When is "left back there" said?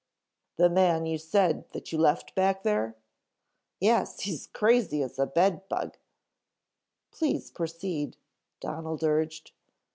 1.99-2.95